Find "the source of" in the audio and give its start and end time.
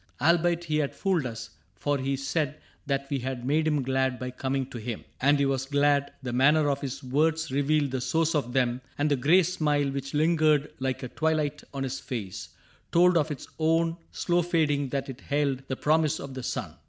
7.91-8.51